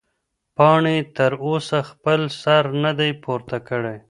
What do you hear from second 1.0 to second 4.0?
تر اوسه خپل سر نه دی پورته کړی.